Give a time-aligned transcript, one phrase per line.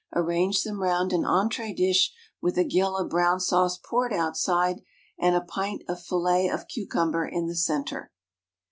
[0.15, 2.11] Arrange them round an entrée dish,
[2.41, 4.81] with a gill of brown sauce poured outside,
[5.19, 8.11] and a pint of fillets of cucumber in the centre.